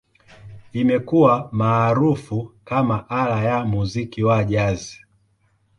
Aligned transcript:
Imekuwa 0.73 1.49
maarufu 1.51 2.51
kama 2.65 3.09
ala 3.09 3.43
ya 3.43 3.65
muziki 3.65 4.23
wa 4.23 4.43
Jazz. 4.43 4.83